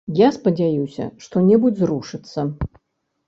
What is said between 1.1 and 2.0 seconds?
што-небудзь